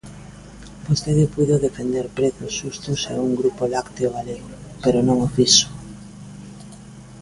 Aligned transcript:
Vostede 0.87 1.25
puido 1.33 1.55
defender 1.67 2.05
prezos 2.17 2.51
xustos 2.59 2.99
e 3.13 3.15
un 3.27 3.31
grupo 3.39 3.63
lácteo 3.75 4.09
galego, 4.17 4.49
pero 4.83 4.99
non 5.07 5.17
o 5.27 5.29
fixo. 5.37 5.67